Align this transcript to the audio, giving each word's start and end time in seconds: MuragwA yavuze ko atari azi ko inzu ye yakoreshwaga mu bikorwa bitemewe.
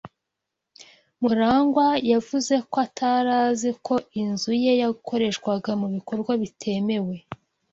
MuragwA 1.19 1.87
yavuze 2.11 2.53
ko 2.69 2.75
atari 2.85 3.31
azi 3.45 3.69
ko 3.85 3.95
inzu 4.21 4.51
ye 4.63 4.71
yakoreshwaga 4.81 5.71
mu 5.81 5.87
bikorwa 5.95 6.31
bitemewe. 6.41 7.15